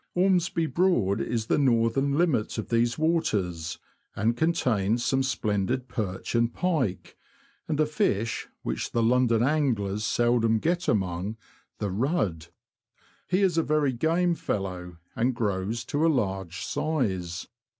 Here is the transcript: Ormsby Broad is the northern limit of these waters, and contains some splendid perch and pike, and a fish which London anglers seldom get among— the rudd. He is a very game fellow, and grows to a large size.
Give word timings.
Ormsby 0.15 0.65
Broad 0.65 1.21
is 1.21 1.45
the 1.45 1.59
northern 1.59 2.17
limit 2.17 2.57
of 2.57 2.69
these 2.69 2.97
waters, 2.97 3.77
and 4.15 4.35
contains 4.35 5.05
some 5.05 5.21
splendid 5.21 5.87
perch 5.87 6.33
and 6.33 6.51
pike, 6.51 7.15
and 7.67 7.79
a 7.79 7.85
fish 7.85 8.47
which 8.63 8.95
London 8.95 9.43
anglers 9.43 10.03
seldom 10.03 10.57
get 10.57 10.87
among— 10.87 11.37
the 11.77 11.91
rudd. 11.91 12.47
He 13.27 13.41
is 13.43 13.59
a 13.59 13.61
very 13.63 13.93
game 13.93 14.33
fellow, 14.33 14.97
and 15.15 15.35
grows 15.35 15.85
to 15.85 16.03
a 16.03 16.09
large 16.09 16.65
size. 16.65 17.47